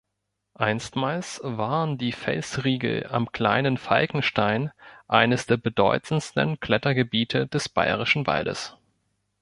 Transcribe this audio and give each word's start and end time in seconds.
Einstmals 0.55 1.39
waren 1.43 1.99
die 1.99 2.11
Felsriegel 2.11 3.05
am 3.11 3.31
Kleinen 3.31 3.77
Falkenstein 3.77 4.71
eines 5.07 5.45
der 5.45 5.57
bedeutendsten 5.57 6.59
Klettergebiete 6.59 7.45
des 7.45 7.69
Bayerischen 7.69 8.25
Waldes. 8.25 8.75